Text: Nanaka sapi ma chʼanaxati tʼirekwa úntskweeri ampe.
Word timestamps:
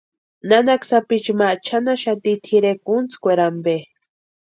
Nanaka 0.47 0.85
sapi 0.89 1.17
ma 1.39 1.47
chʼanaxati 1.65 2.31
tʼirekwa 2.43 2.91
úntskweeri 2.97 3.43
ampe. 3.49 3.75